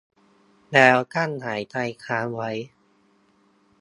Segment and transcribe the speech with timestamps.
[0.71, 2.51] แล้วกลั้นหายใจค้างไว้